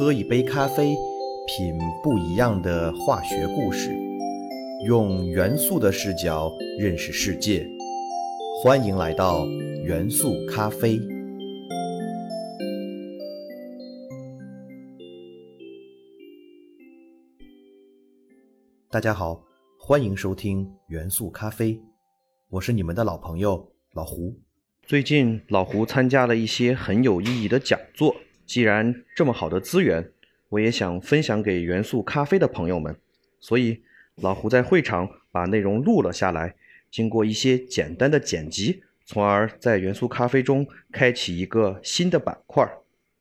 [0.00, 0.96] 喝一杯咖啡，
[1.46, 3.94] 品不一样的化学故事，
[4.86, 7.68] 用元素的视角认识世界。
[8.62, 9.44] 欢迎来到
[9.84, 10.98] 元素咖啡。
[18.88, 19.44] 大家好，
[19.78, 21.78] 欢迎收听元素咖啡，
[22.48, 24.34] 我是你们的老朋友老胡。
[24.82, 28.16] 最近老胡参加了一些很有意义的讲座。
[28.50, 30.10] 既然这么好的资源，
[30.48, 32.98] 我也想分享给元素咖啡的朋友们，
[33.38, 33.80] 所以
[34.16, 36.56] 老胡在会场把内容录了下来，
[36.90, 42.68] 经过一些简单的剪辑，从而在元素咖啡中开启一个新的板块，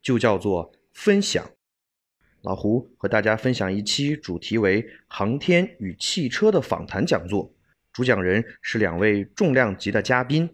[0.01, 1.47] 就叫做分享。
[2.41, 7.53] 老胡和大家分享一期主题为航天与汽车的访谈讲座，
[7.93, 10.49] 主讲人是两位重量级的嘉宾，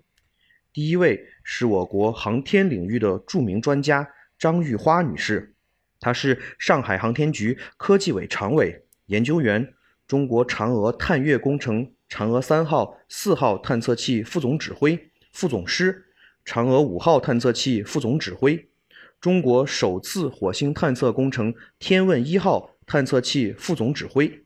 [0.73, 4.11] 第一位是我国航天领域的著名专家。
[4.37, 5.55] 张玉花女士，
[5.99, 9.73] 她是上海航天局科技委常委、研究员，
[10.07, 16.05] 中国嫦娥探月工程嫦娥三号、四号探测器副总指挥、副总师，
[16.45, 18.67] 嫦娥五号探测器副总指挥，
[19.21, 24.43] 中国首次火星探测工程天问一号探测器副总指挥。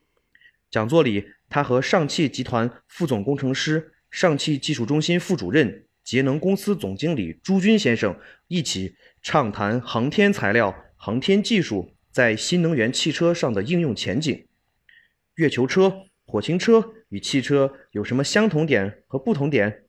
[0.70, 5.86] 讲座里，他和上汽集团副总工程师、上汽技术中心副主任。
[6.02, 8.96] 节能公司总经理朱军先生一起
[9.32, 14.48] 畅谈航天材料、航天技术在新能源汽车上的应用前景。
[15.36, 19.84] 月球车、火星车与汽车有什么相同点和不同点？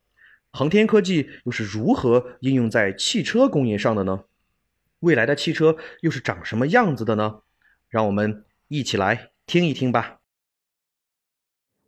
[0.53, 4.25] 航天科技又是如何应用在汽车工业上的呢？
[4.99, 7.41] 未来的汽车又是长什么样子的呢？
[7.89, 10.19] 让我们一起来听一听吧。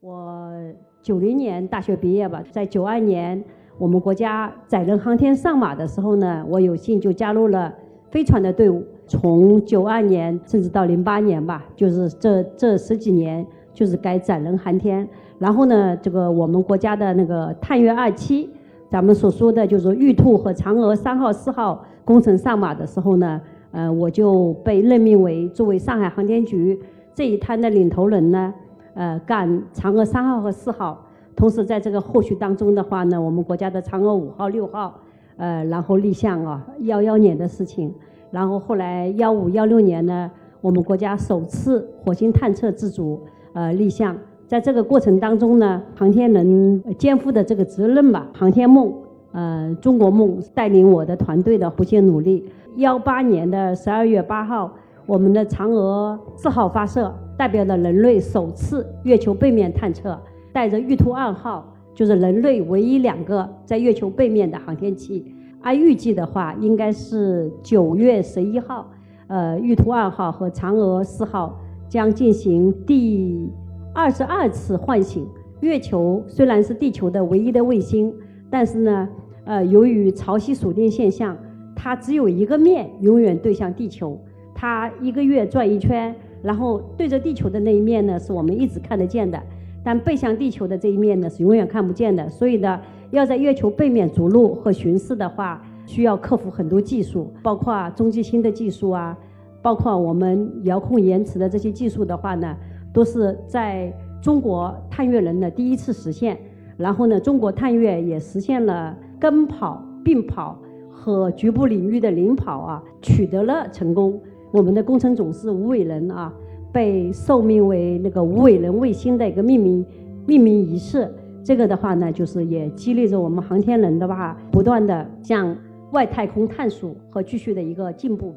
[0.00, 3.44] 我九零年大学毕业吧，在九二年。
[3.82, 7.74] 我们国家载人航天上马的时候呢，我有幸就加入了
[8.12, 8.80] 飞船的队伍。
[9.08, 15.06] 从九二年甚至到零八年吧，就是这这十几年，就是改载人航天。
[15.36, 18.48] 然后呢，这个我们国家的那个探月二期，
[18.88, 23.40] 咱们所说的就是玉兔和嫦娥三号、四号工程上马的时候呢，
[23.72, 26.78] 呃，我就被任命为作为上海航天局
[27.16, 28.54] 这一摊的领头人呢，
[28.94, 31.04] 呃，干嫦娥三号和四号。
[31.34, 35.00] 同时，在这个后续当中的话呢，我们国家的嫦娥五号、六号，
[35.36, 37.92] 呃，然后立项啊，幺幺年的事情，
[38.30, 43.20] 然后后来幺五、幺六年呢，我们国家首次火星探测自主
[43.54, 44.16] 呃立项，
[44.46, 48.92] 在这个过程当中呢，航天人肩负的这个责任吧，航天梦，
[49.32, 52.44] 呃，中国梦，带领我的团队的不懈努力。
[52.76, 54.70] 幺八年的十二月八号，
[55.06, 60.18] 我们的嫦娥四号发射，代表了人类首次月球背面探测。
[60.52, 65.34] 带着玉兔二号，就是人类唯一两个在月球背面的航天器。
[65.62, 68.90] 按预计的话，应该是九月十一号，
[69.28, 71.58] 呃，玉兔二号和嫦娥四号
[71.88, 73.48] 将进行第
[73.94, 75.26] 二十二次唤醒。
[75.60, 78.12] 月球虽然是地球的唯一的卫星，
[78.50, 79.08] 但是呢，
[79.44, 81.36] 呃，由于潮汐锁定现象，
[81.76, 84.18] 它只有一个面永远对向地球。
[84.54, 89.40] 它一个月转一圈，然后对着地球的那一面呢，是我们一直看得见的。
[89.84, 99.18] 但背向地球的这一面呢是永远看不见的，所以呢，要在月球背面着陆和巡视的话，需要克服很多技术，包括中继星的技术啊，
[99.60, 102.56] 包括我们遥控延迟的这些技术的话呢，
[102.92, 106.38] 都是在中国探月人的第一次实现。
[106.76, 110.56] 然后呢，中国探月也实现了跟跑、并跑
[110.90, 114.20] 和局部领域的领跑啊，取得了成功。
[114.52, 116.32] 我们的工程总师吴伟仁啊。
[116.72, 119.84] 被受命为那个无尾人卫星的一个命名
[120.26, 121.12] 命名仪式，
[121.44, 125.54] 这个的话呢，就是也激励着我们航天人的话，不断的向
[125.92, 128.32] 外太空探索和继续的一个进步。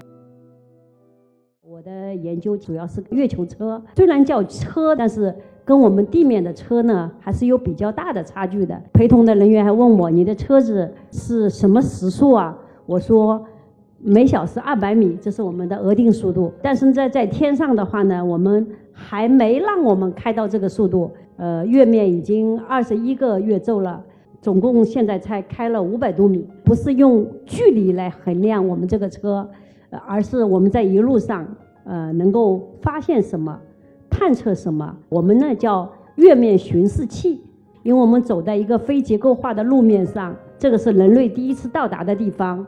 [1.62, 8.81] 我的研究主要是月球车，虽然叫车，但是跟我们地面的车呢，还是有比较大的差距的。
[8.91, 12.57] 陪同的人员还问我，你的车子是什么时速啊？
[12.85, 13.46] 我说。
[14.00, 16.52] 每小时二百米，这是我们的额定速度。
[16.62, 21.12] 但是在在天上的话呢，我们还没让我们开到这个速度。
[21.38, 24.02] 呃，月面已经二十一个月昼了，
[24.42, 26.47] 总共现在才开了五百多米。
[26.64, 29.50] 不是用距离来衡量我们这个车，
[30.08, 31.46] 而是我们在一路上，
[31.84, 33.59] 呃，能够发现什么，
[34.09, 34.96] 探测什么。
[35.09, 37.41] 我们呢叫月面巡视器，
[37.84, 42.66] 因为我们走在一个非结构化的路面上，这个是人类第一次到达的地方。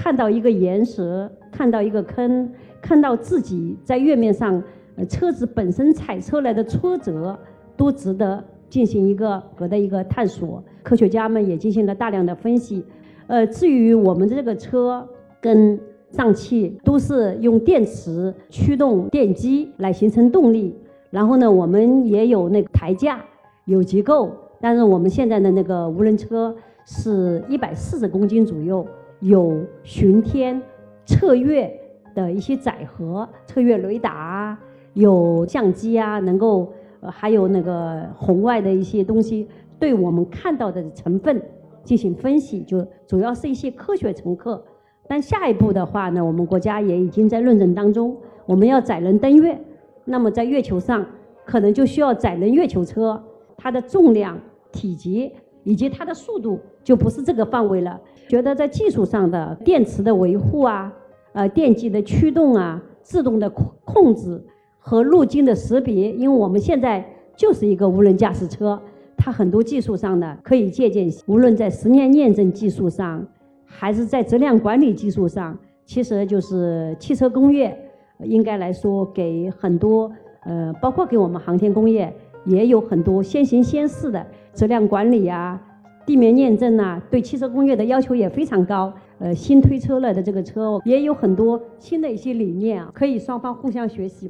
[0.00, 2.48] 看到一个岩石，看到一个坑，
[2.80, 4.62] 看到自己在月面上，
[4.94, 7.36] 呃，车子本身踩出来的挫折，
[7.76, 10.62] 都值得进行一个格的一个探索。
[10.84, 12.84] 科学家们也进行了大量的分析。
[13.26, 15.06] 呃，至于我们这个车
[15.40, 15.78] 跟
[16.12, 20.76] 上汽都是用电池驱动电机来形成动力。
[21.10, 23.20] 然后呢，我们也有那个台架，
[23.64, 24.30] 有结构，
[24.60, 26.54] 但是我们现在的那个无人车
[26.86, 28.86] 是一百四十公斤左右，
[29.20, 30.60] 有巡天、
[31.04, 31.72] 测月
[32.14, 34.58] 的一些载荷，测月雷达，
[34.94, 39.48] 有相机啊，能够呃还有那个红外的一些东西，
[39.78, 41.42] 对我们看到的成分
[41.84, 44.62] 进行分析，就主要是一些科学乘客。
[45.06, 48.16] 但下一步的话呢，我们国家也已经在论证当中，
[48.46, 49.58] 我们要载人登月。
[50.04, 51.04] 那么在月球上，
[51.44, 53.22] 可能就需要载人月球车，
[53.56, 54.38] 它的重量、
[54.70, 55.32] 体积
[55.68, 58.00] 以及它的速度就不是这个范围了。
[58.26, 60.90] 觉得在技术上的电池的维护啊，
[61.34, 64.42] 呃，电机的驱动啊，自动的控控制
[64.78, 67.04] 和路径的识别，因为我们现在
[67.36, 68.80] 就是一个无人驾驶车，
[69.14, 73.22] 它很多技术上的可以借鉴，无论在实验验证技术上，
[73.66, 77.76] 还是在质量管理技术上，其实就是汽车工业。
[78.24, 80.10] 应该来说，给很多
[80.44, 82.12] 呃，包括给我们航天工业，
[82.44, 84.26] 也有很多先行先试的
[84.58, 85.56] 质量管理啊、
[86.04, 88.92] 地面验证啊，对汽车工业的要求也非常高。
[89.20, 94.28] 呃，新推出来的这个车也有很多新的一些理念啊，可以双方互相学习。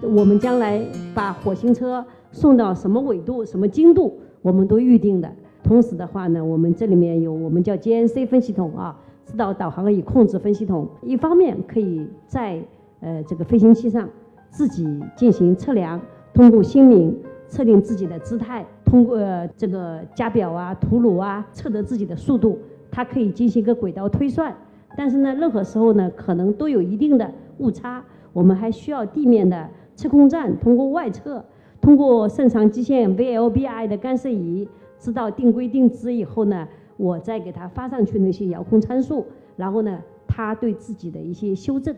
[0.00, 0.80] 我们将来
[1.14, 2.02] 把火星车
[2.32, 5.30] 送到什么纬度、什么精度，我们都预定的。
[5.62, 10.88] 同时的话呢，我们这里面有我们叫 GNC 分系统啊，指导导航与控制分系统。
[11.02, 12.58] 一方面可以在
[13.00, 14.08] 呃这个飞行器上
[14.50, 16.00] 自己进行测量，
[16.32, 17.16] 通过星名
[17.48, 19.18] 测定自己的姿态，通过
[19.56, 22.58] 这个加表啊、图鲁啊测得自己的速度，
[22.90, 24.54] 它可以进行一个轨道推算。
[24.96, 28.02] 但是呢，任何时候呢，可能都有一定的误差，
[28.32, 31.44] 我们还需要地面的测控站通过外测，
[31.80, 34.68] 通过肾上基线 VLBI 的干涉仪。
[34.98, 36.66] 知道定规定值以后呢，
[36.96, 41.94] 我再给它发上去那些遥控参数，然后呢，它对自己的一些修正，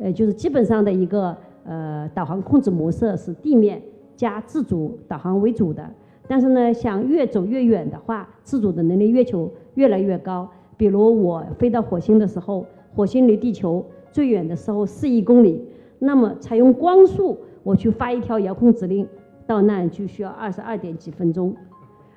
[0.00, 3.80] 呃，就是基本上的一个呃导航控制模式是地面
[4.16, 5.88] 加自主导航为主的。
[6.26, 10.48] 但是呢，想越走越远的话，自主的能力越求越来越高。
[10.76, 12.64] 比如我飞到火星的时候，
[12.94, 15.62] 火星离地球最远的时候四亿公里，
[15.98, 19.06] 那么采用光速我去发一条遥控指令，
[19.46, 21.54] 到那就需要二十二点几分钟。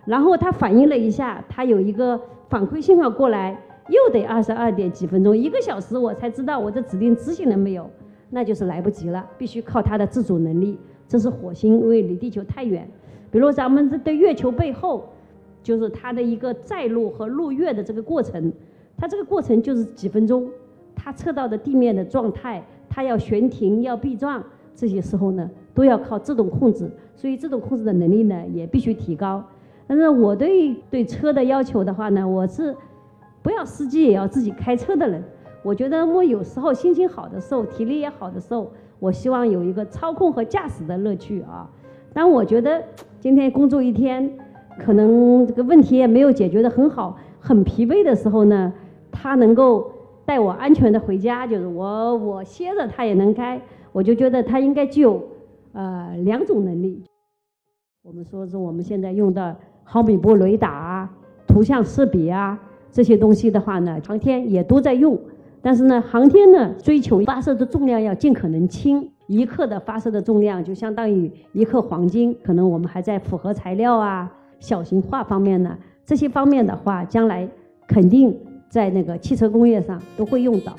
[0.06, 7.90] 然后它反应了一下，它有一个反馈信号过来，又得二十二点几分钟，一个小时我才知道我的指令执行了没有，
[8.30, 10.78] 那就是来不及了，必须靠它的自主能力。
[11.08, 12.90] 这是火星，因为离地球太远。
[13.30, 15.10] 比如咱们的月球背后，
[15.62, 18.52] 就是它的一个载入和入月的这个过程，
[18.98, 20.50] 它这个过程就是几分钟，
[20.96, 24.44] 它测到的地面的状态，它要悬停要避撞，
[24.76, 29.44] 这些时候呢都要靠自动控制，所以自动控制的能力呢也必须提高。
[29.86, 32.76] 但是我对对车的要求的话呢，我是
[33.44, 35.22] 不要司机也要自己开车的人。
[35.62, 41.70] 我觉得我有时候心情好的时候，体力也好的时候，我希望有一个操控和驾驶的乐趣啊。
[42.14, 42.84] 但我觉得
[43.20, 44.38] 今天工作一天，
[44.80, 48.74] 可能这个问题也没有解决的很好，很疲惫的时候呢，
[49.12, 49.92] 他能够
[50.26, 53.62] 带我安全的回家，就是我我歇着他也能开，
[53.92, 55.22] 我就觉得他应该具有
[55.74, 57.04] 呃两种能力。
[58.02, 59.56] 我们说是我们现在用的。
[59.86, 61.10] 毫米波雷达，
[61.46, 62.58] 图像识别啊，
[62.94, 65.20] 这些东西的话呢，航天也都在用。
[65.62, 72.36] 但是呢，航天呢追求发射的重量要尽可能轻，一克的发射的重量就相当于一克黄金。
[72.44, 77.50] 可能我们还在复合材料啊、小型化方面呢，这些方面的话，将来
[77.88, 78.38] 肯定
[78.70, 80.76] 在那个汽车工业上都会用到。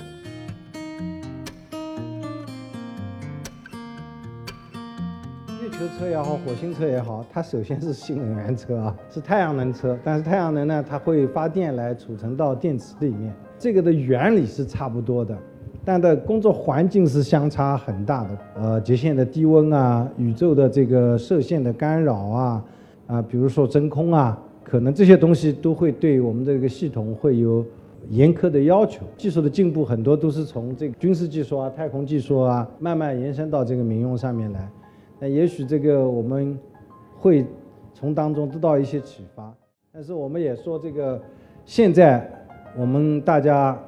[5.64, 9.98] 月球车也好，火星车也好，它首先是新能源车啊，是太阳能车。
[10.04, 15.34] 但是太阳能呢，它会发电来储存到电池里面，这个的原理是差不多的，
[15.82, 18.38] 但的工作环境是相差很大的。
[18.56, 22.64] 呃，极限的低温啊，宇宙的这个射线的干扰啊，
[23.06, 27.64] 啊，比如说真空啊，可能这些东西都会对我们这个系统会有
[28.10, 29.00] 严苛的要求。
[29.16, 34.68] 技术的进步很多都是从这个军事技术啊、太空技术啊，慢慢延伸到这个民用上面来。
[35.20, 36.58] 那也许这个我们
[37.18, 37.46] 会
[37.92, 39.54] 从当中得到一些启发，
[39.92, 41.20] 但是我们也说这个
[41.64, 42.28] 现在
[42.76, 43.78] 我们大家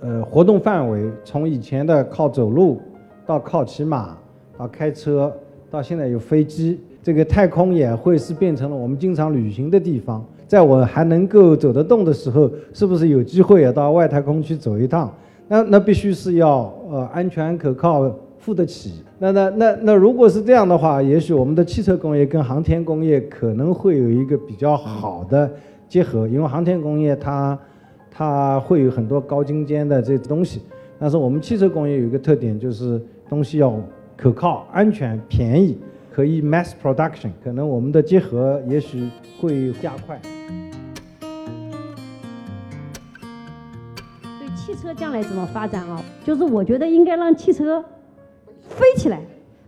[0.00, 2.80] 呃活动范围从以前的靠走路
[3.26, 4.16] 到靠骑马
[4.56, 5.32] 到开车
[5.70, 10.24] 到现在有飞机，这个太空也会是变成了我们经常旅行的地方。
[10.46, 15.14] 在我还能够走得动的时候，是不是有机会也到外太空去走一趟？
[15.46, 18.10] 那那必须是要呃安全可靠。
[18.48, 19.04] 付得起。
[19.18, 25.50] 那那那那如果是这样的话，也许我们的汽车工业跟航天工业可能会有一个比较好的
[25.86, 27.58] 结合，因为航天工业它
[28.10, 30.62] 它会有很多高精尖的这东西，
[30.98, 33.78] 但是我们汽车工业有一个特点就是东西要
[34.16, 35.76] 可靠、安全、便宜，
[36.10, 40.18] 可以 mass production，可能我们的结合也许会加快。
[44.40, 46.02] 对汽车将来怎么发展啊？
[46.24, 47.84] 就是我觉得应该让汽车
[48.68, 49.20] 飞起来，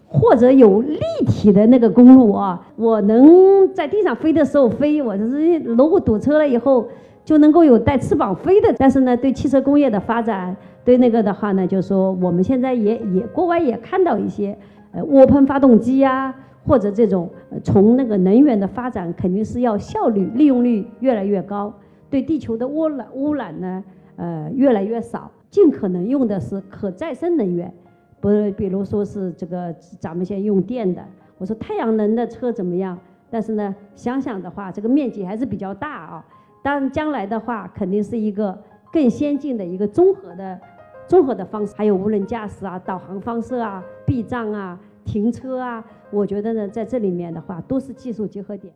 [0.07, 6.87] 或者有立体的那个公路啊，我能在地上飞的时候飞，我就是如果堵车了以后
[7.25, 8.73] 就能够有带翅膀飞的。
[8.79, 14.57] 但是呢，对汽车工业的发展，对那个的话呢，就是说我们现在也也国外也看到一些
[14.93, 16.35] 呃涡喷发动机呀、
[16.67, 17.29] 或者这种
[17.65, 21.73] 从那个能源的发展，肯定是要效率利用率越来越高，
[22.09, 23.83] 对地球的污染污染呢。
[24.17, 27.73] 呃，越来越少，尽可能用的是可再生能源，
[28.21, 31.03] 不是，比如说是这个咱们现在用电的。
[31.39, 32.99] 我说太阳能的车怎么样？
[33.31, 36.27] 但是呢，想想的话，这个面积还是比较大啊。
[36.63, 38.57] 但将来的话，肯定是一个
[38.93, 40.61] 更先进的一个综合的
[41.07, 45.83] 综合的方式，还有无人驾驶啊、导航方式啊、避障啊、停车啊。
[46.11, 48.75] 我觉得呢，在这里面的话，都是技术结合点。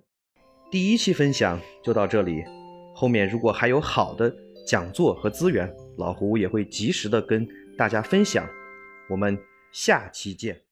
[0.70, 2.42] 第一期分享就到这里，
[2.94, 4.34] 后面如果还有好的。
[4.66, 7.46] 讲座和资源，老胡也会及时的跟
[7.76, 8.46] 大家分享。
[9.08, 9.38] 我们
[9.70, 10.63] 下期见。